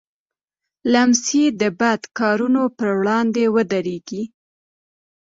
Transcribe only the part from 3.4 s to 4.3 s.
ودریږي.